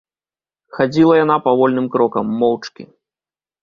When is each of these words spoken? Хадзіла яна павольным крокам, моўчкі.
Хадзіла 0.77 1.13
яна 1.23 1.37
павольным 1.51 1.87
крокам, 1.97 2.25
моўчкі. 2.43 2.93